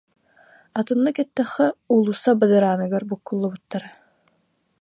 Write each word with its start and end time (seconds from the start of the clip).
Атыннык 0.79 1.17
эттэххэ 1.23 1.67
уулусса 1.93 2.31
бадарааныгар 2.39 3.03
буккуллубуттара 3.09 3.89